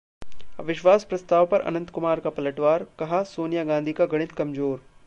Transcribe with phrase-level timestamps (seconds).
[0.59, 4.79] अविश्वास प्रस्ताव पर अनंत कुमार का पलटवार, कहा- सोनिया गांधी का गणित कमजोर